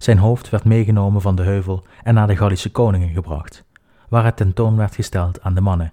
[0.04, 3.64] Zijn hoofd werd meegenomen van de heuvel en naar de Gallische koningen gebracht,
[4.08, 5.92] waar het tentoon werd gesteld aan de mannen.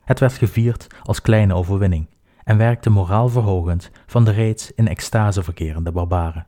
[0.00, 2.06] Het werd gevierd als kleine overwinning
[2.44, 6.46] en werkte moraalverhogend van de reeds in extase verkerende barbaren.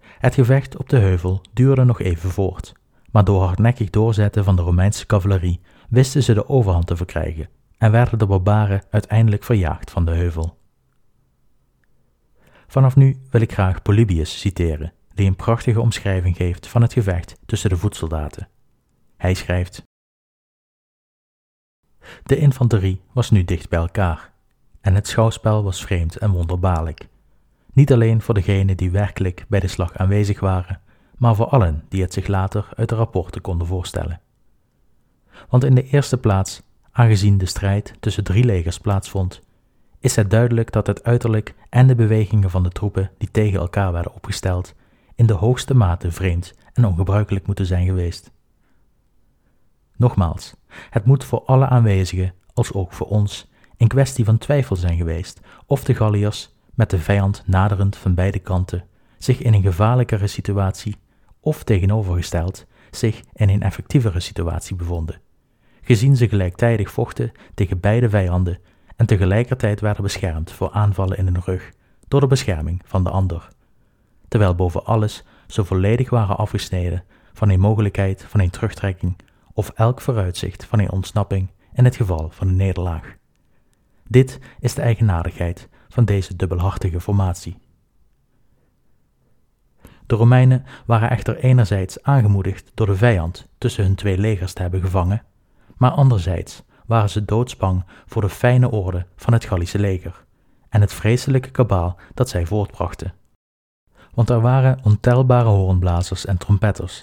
[0.00, 2.72] Het gevecht op de heuvel duurde nog even voort,
[3.10, 7.90] maar door hardnekkig doorzetten van de Romeinse cavalerie wisten ze de overhand te verkrijgen en
[7.90, 10.57] werden de barbaren uiteindelijk verjaagd van de heuvel.
[12.70, 17.36] Vanaf nu wil ik graag Polybius citeren, die een prachtige omschrijving geeft van het gevecht
[17.46, 18.48] tussen de voetsoldaten.
[19.16, 19.82] Hij schrijft:
[22.22, 24.32] De infanterie was nu dicht bij elkaar,
[24.80, 27.08] en het schouwspel was vreemd en wonderbaarlijk.
[27.72, 30.80] Niet alleen voor degenen die werkelijk bij de slag aanwezig waren,
[31.16, 34.20] maar voor allen die het zich later uit de rapporten konden voorstellen.
[35.48, 39.40] Want in de eerste plaats, aangezien de strijd tussen drie legers plaatsvond,
[40.00, 43.92] is het duidelijk dat het uiterlijk en de bewegingen van de troepen die tegen elkaar
[43.92, 44.74] werden opgesteld
[45.14, 48.30] in de hoogste mate vreemd en ongebruikelijk moeten zijn geweest.
[49.96, 50.54] Nogmaals,
[50.90, 55.40] het moet voor alle aanwezigen, als ook voor ons, een kwestie van twijfel zijn geweest
[55.66, 58.84] of de Galliërs, met de vijand naderend van beide kanten,
[59.18, 60.96] zich in een gevaarlijkere situatie,
[61.40, 65.20] of tegenovergesteld, zich in een effectievere situatie bevonden,
[65.82, 68.58] gezien ze gelijktijdig vochten tegen beide vijanden
[68.98, 71.72] en tegelijkertijd werden beschermd voor aanvallen in hun rug
[72.08, 73.48] door de bescherming van de ander,
[74.28, 79.16] terwijl boven alles zo volledig waren afgesneden van een mogelijkheid van een terugtrekking
[79.52, 83.16] of elk vooruitzicht van een ontsnapping in het geval van een nederlaag.
[84.08, 87.58] Dit is de eigenaardigheid van deze dubbelhartige formatie.
[90.06, 94.80] De Romeinen waren echter enerzijds aangemoedigd door de vijand tussen hun twee legers te hebben
[94.80, 95.22] gevangen,
[95.76, 100.24] maar anderzijds waren ze doodsbang voor de fijne orde van het Gallische leger
[100.68, 103.14] en het vreselijke kabaal dat zij voortbrachten.
[104.14, 107.02] Want er waren ontelbare hoornblazers en trompetters,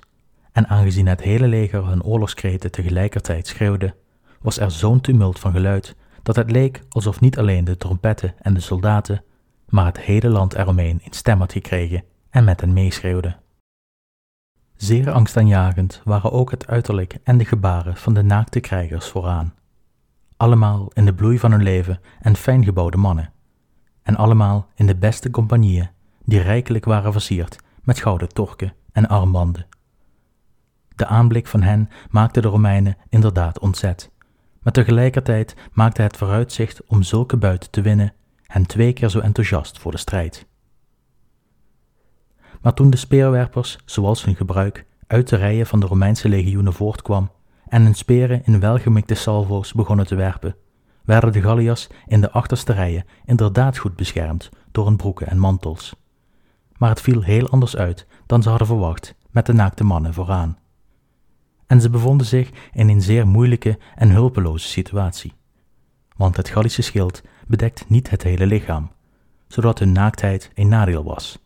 [0.51, 3.95] en aangezien het hele leger hun oorlogskreten tegelijkertijd schreeuwde,
[4.41, 8.53] was er zo'n tumult van geluid dat het leek alsof niet alleen de trompetten en
[8.53, 9.23] de soldaten,
[9.69, 13.35] maar het hele land eromheen in stem had gekregen en met hen meeschreeuwde.
[14.75, 19.53] Zeer angstaanjagend waren ook het uiterlijk en de gebaren van de naakte krijgers vooraan
[20.37, 23.33] allemaal in de bloei van hun leven en fijn gebouwde mannen,
[24.03, 25.89] en allemaal in de beste compagnieën,
[26.23, 29.67] die rijkelijk waren versierd met gouden torken en armbanden.
[30.95, 34.11] De aanblik van hen maakte de Romeinen inderdaad ontzet,
[34.61, 38.13] maar tegelijkertijd maakte het vooruitzicht om zulke buiten te winnen
[38.47, 40.47] hen twee keer zo enthousiast voor de strijd.
[42.61, 47.31] Maar toen de speerwerpers, zoals hun gebruik, uit de rijen van de Romeinse legioenen voortkwam
[47.67, 50.55] en hun speren in welgemikte salvo's begonnen te werpen,
[51.03, 55.95] werden de Galliërs in de achterste rijen inderdaad goed beschermd door hun broeken en mantels.
[56.77, 60.57] Maar het viel heel anders uit dan ze hadden verwacht met de naakte mannen vooraan.
[61.67, 65.33] En ze bevonden zich in een zeer moeilijke en hulpeloze situatie.
[66.15, 68.91] Want het Gallische schild bedekt niet het hele lichaam,
[69.47, 71.39] zodat hun naaktheid een nadeel was.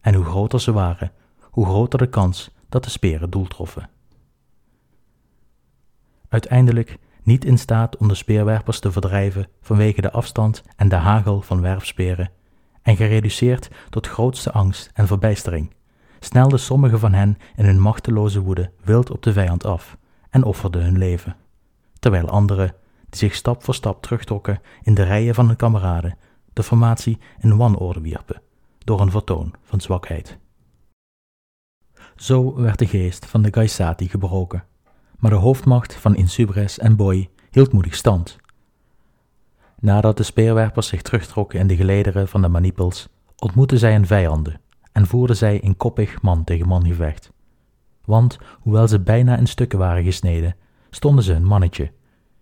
[0.00, 3.88] En hoe groter ze waren, hoe groter de kans dat de speren doel troffen
[6.34, 11.40] uiteindelijk niet in staat om de speerwerpers te verdrijven vanwege de afstand en de hagel
[11.40, 12.30] van werpsperen,
[12.82, 15.74] en gereduceerd tot grootste angst en verbijstering,
[16.20, 19.96] snelden sommigen van hen in hun machteloze woede wild op de vijand af
[20.30, 21.36] en offerden hun leven,
[21.98, 22.74] terwijl anderen,
[23.08, 26.16] die zich stap voor stap terugtrokken in de rijen van hun kameraden,
[26.52, 28.42] de formatie in wanorde wierpen,
[28.78, 30.38] door een vertoon van zwakheid.
[32.16, 34.64] Zo werd de geest van de Gaisati gebroken
[35.24, 38.38] maar de hoofdmacht van Insubres en Boy hield moedig stand.
[39.80, 44.60] Nadat de speerwerpers zich terugtrokken in de gelederen van de manipels, ontmoetten zij een vijanden
[44.92, 47.32] en voerden zij een koppig man tegen man gevecht.
[48.04, 50.56] Want, hoewel ze bijna in stukken waren gesneden,
[50.90, 51.92] stonden ze een mannetje,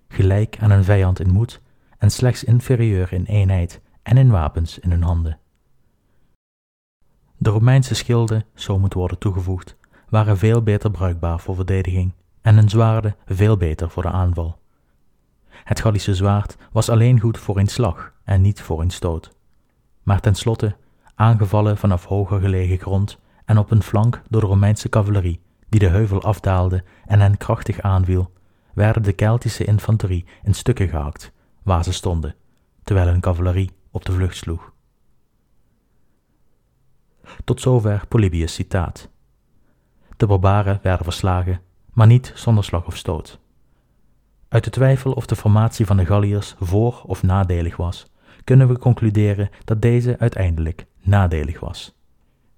[0.09, 1.61] gelijk aan een vijand in moed
[1.99, 5.39] en slechts inferieur in eenheid en in wapens in hun handen.
[7.37, 9.77] De Romeinse schilden, zo moet worden toegevoegd,
[10.09, 12.13] waren veel beter bruikbaar voor verdediging
[12.43, 14.59] en een zwaarde veel beter voor de aanval.
[15.49, 19.31] Het Gallische zwaard was alleen goed voor een slag en niet voor een stoot.
[20.03, 20.77] Maar tenslotte,
[21.15, 25.89] aangevallen vanaf hoger gelegen grond en op een flank door de Romeinse cavalerie, die de
[25.89, 28.33] heuvel afdaalde en hen krachtig aanviel,
[28.75, 31.33] werden de Keltische infanterie in stukken gehakt,
[31.63, 32.35] waar ze stonden,
[32.83, 34.73] terwijl hun cavalerie op de vlucht sloeg.
[37.45, 39.11] Tot zover Polybius' citaat.
[40.17, 41.61] De barbaren werden verslagen
[41.93, 43.41] maar niet zonder slag of stoot.
[44.49, 48.07] Uit de twijfel of de formatie van de Galliërs voor of nadelig was,
[48.45, 52.01] kunnen we concluderen dat deze uiteindelijk nadelig was.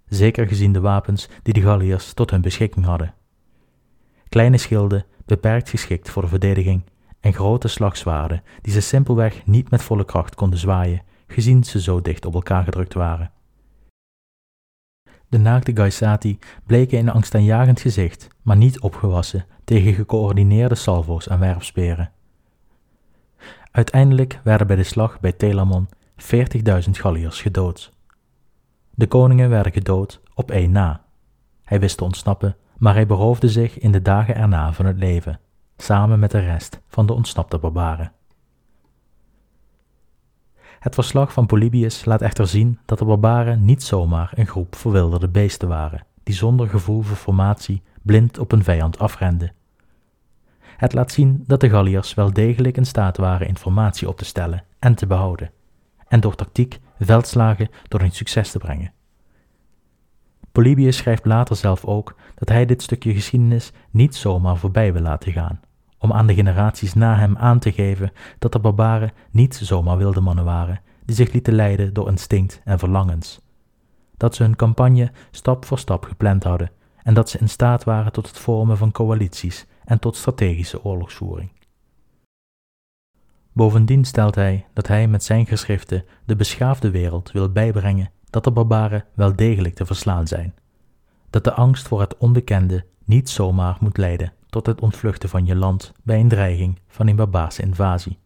[0.08, 3.14] zeker gezien de wapens die de Galliërs tot hun beschikking hadden.
[4.28, 6.84] Kleine schilden, beperkt geschikt voor de verdediging,
[7.20, 12.00] en grote slagzwaarden die ze simpelweg niet met volle kracht konden zwaaien, gezien ze zo
[12.00, 13.30] dicht op elkaar gedrukt waren.
[15.34, 22.10] De naakte Gaisati bleken in angstaanjagend gezicht, maar niet opgewassen tegen gecoördineerde salvo's en werpsperen.
[23.70, 27.92] Uiteindelijk werden bij de slag bij Telamon 40.000 Galliërs gedood.
[28.90, 31.04] De koningen werden gedood op één na.
[31.64, 35.40] Hij wist te ontsnappen, maar hij beroofde zich in de dagen erna van het leven,
[35.76, 38.12] samen met de rest van de ontsnapte barbaren.
[40.84, 45.28] Het verslag van Polybius laat echter zien dat de barbaren niet zomaar een groep verwilderde
[45.28, 49.52] beesten waren, die zonder gevoel voor formatie blind op een vijand afrenden.
[50.60, 54.64] Het laat zien dat de Galliërs wel degelijk in staat waren informatie op te stellen
[54.78, 55.50] en te behouden,
[56.08, 58.92] en door tactiek veldslagen tot een succes te brengen.
[60.52, 65.32] Polybius schrijft later zelf ook dat hij dit stukje geschiedenis niet zomaar voorbij wil laten
[65.32, 65.60] gaan,
[66.04, 70.20] om aan de generaties na hem aan te geven dat de barbaren niet zomaar wilde
[70.20, 73.40] mannen waren, die zich lieten leiden door instinct en verlangens.
[74.16, 76.70] Dat ze hun campagne stap voor stap gepland hadden
[77.02, 81.50] en dat ze in staat waren tot het vormen van coalities en tot strategische oorlogsvoering.
[83.52, 88.50] Bovendien stelt hij dat hij met zijn geschriften de beschaafde wereld wil bijbrengen dat de
[88.50, 90.54] barbaren wel degelijk te verslaan zijn,
[91.30, 95.56] dat de angst voor het onbekende niet zomaar moet leiden tot het ontvluchten van je
[95.56, 98.18] land bij een dreiging van een barbaarse invasie,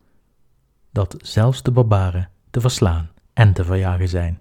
[0.92, 4.40] dat zelfs de barbaren te verslaan en te verjagen zijn.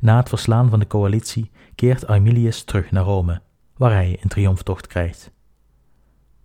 [0.00, 3.42] Na het verslaan van de coalitie keert Aemilius terug naar Rome,
[3.76, 5.32] waar hij een triomftocht krijgt.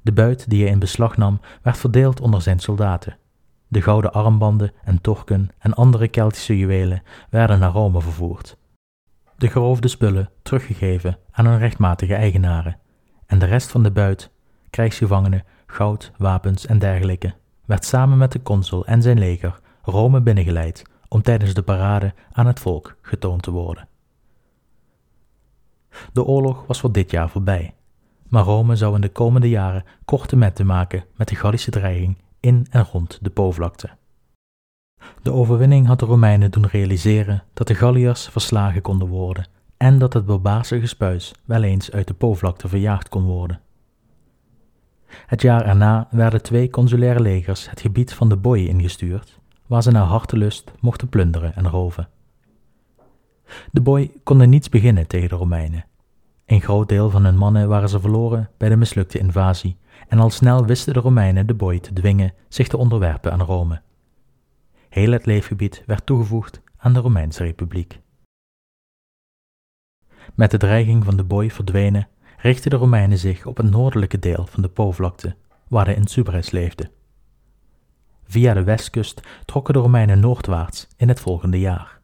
[0.01, 3.18] De buit die hij in beslag nam werd verdeeld onder zijn soldaten.
[3.68, 8.58] De gouden armbanden en torken en andere Keltische juwelen werden naar Rome vervoerd.
[9.38, 12.84] De geroofde spullen teruggegeven aan hun rechtmatige eigenaren.
[13.26, 14.32] En de rest van de buit,
[14.70, 17.34] krijgsgevangenen, goud, wapens en dergelijke,
[17.66, 22.48] werd samen met de consul en zijn leger Rome binnengeleid om tijdens de parade aan
[22.48, 23.88] het volk getoond te worden.
[26.14, 27.76] De oorlog was voor dit jaar voorbij,
[28.28, 32.68] maar Rome zou in de komende jaren korte metten maken met de Gallische dreiging in
[32.70, 33.90] en rond de Po-vlakte.
[35.22, 39.48] De overwinning had de Romeinen doen realiseren dat de Galliërs verslagen konden worden
[39.86, 43.62] en dat het barbaarse gespuis wel eens uit de Po-vlakte verjaagd kon worden.
[45.06, 49.92] Het jaar erna werden twee consulaire legers het gebied van de Booi ingestuurd, waar ze
[49.92, 52.08] naar hartelust mochten plunderen en roven.
[53.72, 55.86] De Booi konden niets beginnen tegen de Romeinen.
[56.46, 59.78] Een groot deel van hun mannen waren ze verloren bij de mislukte invasie,
[60.08, 63.82] en al snel wisten de Romeinen de Booi te dwingen zich te onderwerpen aan Rome.
[64.90, 68.04] Heel het leefgebied werd toegevoegd aan de Romeinse Republiek.
[70.34, 72.08] Met de dreiging van de Booi verdwenen,
[72.38, 75.36] richtten de Romeinen zich op het noordelijke deel van de Po-vlakte,
[75.68, 76.92] waar de Insubres leefde.
[78.24, 82.00] Via de westkust trokken de Romeinen noordwaarts in het volgende jaar.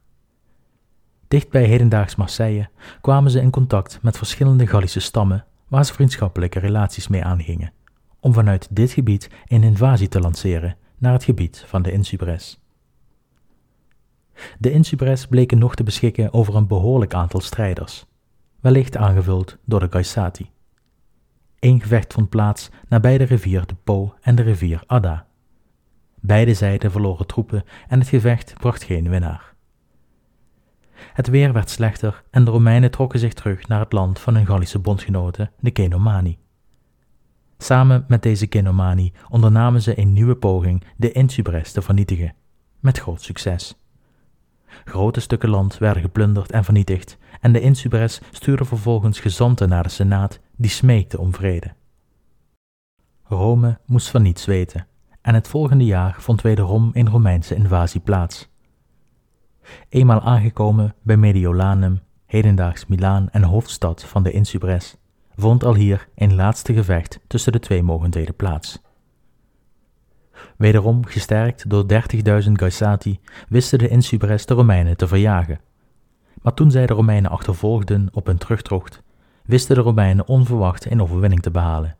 [1.27, 2.69] Dicht bij hedendaags Marseille
[3.01, 7.73] kwamen ze in contact met verschillende Gallische stammen waar ze vriendschappelijke relaties mee aangingen,
[8.19, 12.59] om vanuit dit gebied een invasie te lanceren naar het gebied van de Insubres.
[14.57, 18.05] De Insubres bleken nog te beschikken over een behoorlijk aantal strijders,
[18.61, 20.49] wellicht aangevuld door de Gaisati.
[21.59, 25.27] Eén gevecht vond plaats nabij de rivier de Po en de rivier Adda.
[26.19, 29.53] Beide zijden verloren troepen en het gevecht bracht geen winnaar.
[31.13, 34.45] Het weer werd slechter en de Romeinen trokken zich terug naar het land van hun
[34.45, 36.37] Gallische bondgenoten, de Kenomani.
[37.57, 42.33] Samen met deze Kenomani ondernamen ze een nieuwe poging de Insubres te vernietigen,
[42.79, 43.75] met groot succes.
[44.85, 49.89] Grote stukken land werden geplunderd en vernietigd, en de Insubres stuurde vervolgens gezanten naar de
[49.89, 51.73] Senaat die smeekten om vrede.
[53.23, 54.87] Rome moest van niets weten,
[55.21, 58.49] en het volgende jaar vond wederom een Romeinse invasie plaats.
[59.89, 64.95] Eenmaal aangekomen bij Mediolanum, hedendaags Milaan en hoofdstad van de Insubres,
[65.35, 68.81] vond al hier een laatste gevecht tussen de twee mogendheden plaats.
[70.57, 71.85] Wederom gesterkt door
[72.43, 73.19] 30.000 Gaisati
[73.49, 75.59] wisten de Insubres de Romeinen te verjagen.
[76.41, 79.01] Maar toen zij de Romeinen achtervolgden op hun terugtocht,
[79.45, 81.95] wisten de Romeinen onverwacht een overwinning te behalen.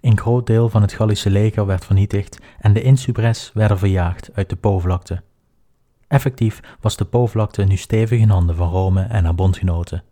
[0.00, 4.48] Een groot deel van het Gallische leger werd vernietigd en de Insubres werden verjaagd uit
[4.48, 5.22] de Po-vlakte.
[6.08, 10.04] Effectief was de Po-vlakte nu stevig in handen van Rome en haar bondgenoten,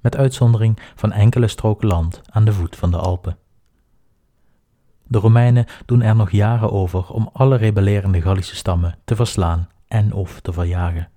[0.00, 3.38] met uitzondering van enkele stroken land aan de voet van de Alpen.
[5.06, 10.12] De Romeinen doen er nog jaren over om alle rebellerende Gallische stammen te verslaan en
[10.12, 11.10] of te verjagen,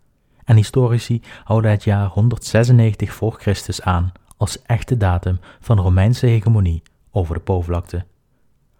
[0.49, 6.81] en historici houden het jaar 196 voor Christus aan als echte datum van Romeinse hegemonie
[7.11, 8.05] over de Po-vlakte,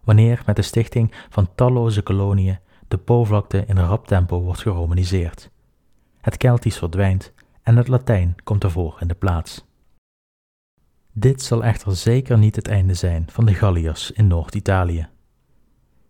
[0.04, 5.50] wanneer met de stichting van talloze koloniën de Po-vlakte in rap tempo wordt geromaniseerd.
[6.22, 9.66] Het Keltisch verdwijnt en het Latijn komt ervoor in de plaats.
[11.12, 15.08] Dit zal echter zeker niet het einde zijn van de Galliërs in Noord-Italië.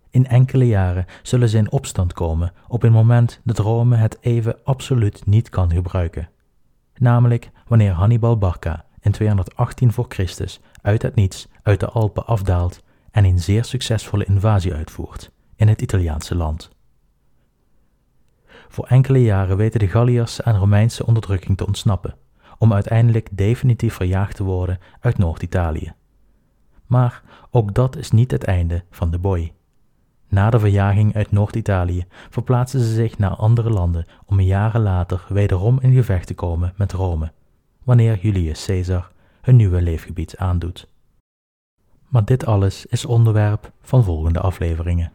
[0.10, 4.64] In enkele jaren zullen ze in opstand komen op een moment dat Rome het even
[4.64, 6.30] absoluut niet kan gebruiken.
[6.96, 12.84] Namelijk wanneer Hannibal Barca in 218 voor Christus uit het niets uit de Alpen afdaalt
[13.12, 16.70] en een zeer succesvolle invasie uitvoert in het Italiaanse land.
[18.68, 22.16] Voor enkele jaren weten de Galliërs aan Romeinse onderdrukking te ontsnappen,
[22.58, 25.94] om uiteindelijk definitief verjaagd te worden uit Noord-Italië.
[26.86, 29.54] Maar ook dat is niet het einde van de boy.
[30.30, 35.80] Na de verjaging uit Noord-Italië verplaatsen ze zich naar andere landen om jaren later wederom
[35.82, 37.32] in gevecht te komen met Rome,
[37.84, 39.12] wanneer Julius Caesar
[39.42, 40.88] hun nieuwe leefgebied aandoet.
[42.08, 45.12] Maar dit alles is onderwerp van volgende afleveringen.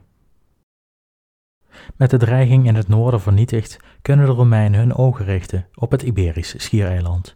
[1.97, 6.03] Met de dreiging in het noorden vernietigd, kunnen de Romeinen hun ogen richten op het
[6.03, 7.35] Iberisch schiereiland,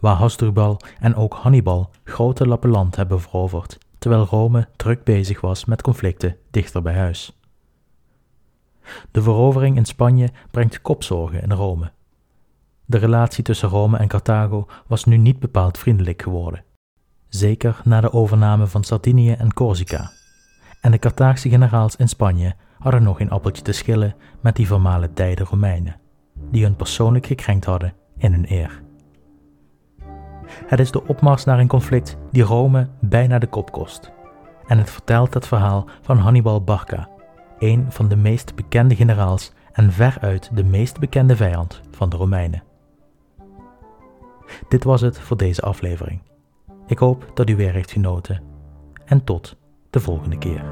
[0.00, 5.64] waar Hasdrubal en ook Hannibal grote lappen land hebben veroverd terwijl Rome druk bezig was
[5.64, 7.40] met conflicten dichter bij huis.
[9.10, 11.92] De verovering in Spanje brengt kopzorgen in Rome.
[12.84, 16.64] De relatie tussen Rome en Carthago was nu niet bepaald vriendelijk geworden,
[17.28, 20.10] zeker na de overname van Sardinië en Corsica.
[20.80, 25.12] En de Carthaagse generaals in Spanje hadden nog een appeltje te schillen met die formale
[25.12, 25.96] tijden Romeinen,
[26.50, 28.85] die hun persoonlijk gekrenkt hadden in hun eer.
[30.66, 34.10] Het is de opmars naar een conflict die Rome bijna de kop kost.
[34.66, 37.08] En het vertelt het verhaal van Hannibal Barca,
[37.58, 42.62] een van de meest bekende generaals en veruit de meest bekende vijand van de Romeinen.
[44.68, 46.22] Dit was het voor deze aflevering.
[46.86, 48.42] Ik hoop dat u weer heeft genoten
[49.04, 49.56] en tot
[49.90, 50.64] de volgende keer.